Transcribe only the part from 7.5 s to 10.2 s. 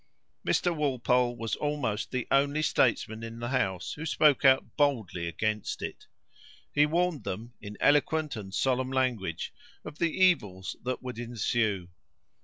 in eloquent and solemn language, of the